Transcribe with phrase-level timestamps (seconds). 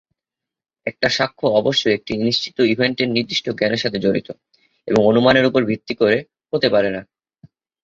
[0.87, 4.27] একটা সাক্ষ্য অবশ্যই একটি নিশ্চিত ইভেন্টের নির্দিষ্ট জ্ঞানের সাথে জড়িত,
[4.87, 6.17] এবং অনুমানের উপর ভিত্তি করে
[6.53, 7.01] হতে পারে না।